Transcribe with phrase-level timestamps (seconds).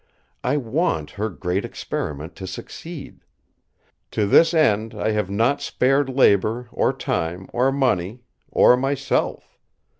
[0.43, 3.23] I want her Great Experiment to succeed.
[4.09, 9.59] To this end I have not spared labour or time or money—or myself.